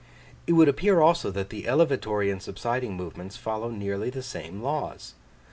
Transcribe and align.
It 0.47 0.53
would 0.53 0.67
appear 0.67 0.99
also, 0.99 1.29
that 1.29 1.49
the 1.51 1.65
elevatory 1.67 2.31
and 2.31 2.41
subsiding 2.41 2.95
movements 2.95 3.37
follow 3.37 3.69
nearly 3.69 4.09
the 4.09 4.23
same 4.23 4.59
laws. 4.63 5.13